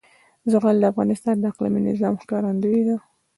[0.51, 2.95] زغال د افغانستان د اقلیمي نظام ښکارندوی ده.